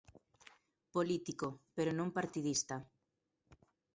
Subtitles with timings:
[0.95, 2.75] Político, pero non partidista.